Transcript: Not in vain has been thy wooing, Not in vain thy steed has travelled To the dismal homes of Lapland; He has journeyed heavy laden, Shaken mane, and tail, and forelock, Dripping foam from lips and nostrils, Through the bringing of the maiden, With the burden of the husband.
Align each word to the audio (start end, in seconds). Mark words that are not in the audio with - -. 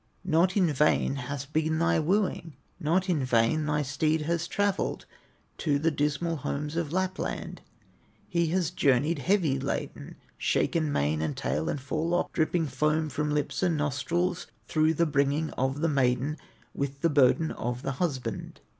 Not 0.25 0.57
in 0.57 0.65
vain 0.73 1.13
has 1.17 1.45
been 1.45 1.77
thy 1.77 1.99
wooing, 1.99 2.55
Not 2.79 3.07
in 3.07 3.23
vain 3.23 3.67
thy 3.67 3.83
steed 3.83 4.21
has 4.23 4.47
travelled 4.47 5.05
To 5.59 5.77
the 5.77 5.91
dismal 5.91 6.37
homes 6.37 6.75
of 6.75 6.91
Lapland; 6.91 7.61
He 8.27 8.47
has 8.47 8.71
journeyed 8.71 9.19
heavy 9.19 9.59
laden, 9.59 10.15
Shaken 10.39 10.91
mane, 10.91 11.21
and 11.21 11.37
tail, 11.37 11.69
and 11.69 11.79
forelock, 11.79 12.33
Dripping 12.33 12.65
foam 12.65 13.09
from 13.09 13.29
lips 13.29 13.61
and 13.61 13.77
nostrils, 13.77 14.47
Through 14.67 14.95
the 14.95 15.05
bringing 15.05 15.51
of 15.51 15.81
the 15.81 15.87
maiden, 15.87 16.37
With 16.73 17.01
the 17.01 17.09
burden 17.11 17.51
of 17.51 17.83
the 17.83 17.91
husband. 18.01 18.59